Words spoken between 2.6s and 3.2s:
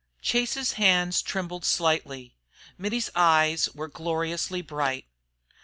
Mittie's